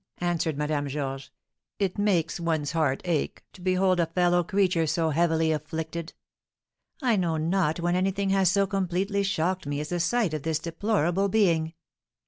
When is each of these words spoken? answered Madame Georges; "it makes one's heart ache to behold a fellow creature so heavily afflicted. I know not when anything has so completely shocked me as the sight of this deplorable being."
answered 0.17 0.57
Madame 0.57 0.87
Georges; 0.87 1.29
"it 1.77 1.99
makes 1.99 2.39
one's 2.39 2.71
heart 2.71 3.03
ache 3.05 3.43
to 3.53 3.61
behold 3.61 3.99
a 3.99 4.07
fellow 4.07 4.43
creature 4.43 4.87
so 4.87 5.11
heavily 5.11 5.51
afflicted. 5.51 6.13
I 7.03 7.15
know 7.15 7.37
not 7.37 7.79
when 7.79 7.95
anything 7.95 8.31
has 8.31 8.49
so 8.49 8.65
completely 8.65 9.21
shocked 9.21 9.67
me 9.67 9.79
as 9.79 9.89
the 9.89 9.99
sight 9.99 10.33
of 10.33 10.41
this 10.41 10.57
deplorable 10.57 11.29
being." 11.29 11.75